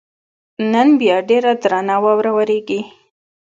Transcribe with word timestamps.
نن 0.71 0.87
بیا 0.99 1.15
ډېره 1.29 1.51
درنه 1.63 1.95
واوره 2.03 2.31
ورېږي. 2.33 2.79